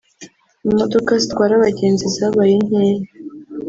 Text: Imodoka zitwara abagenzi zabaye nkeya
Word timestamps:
Imodoka 0.67 1.11
zitwara 1.21 1.53
abagenzi 1.55 2.05
zabaye 2.15 2.55
nkeya 2.65 3.05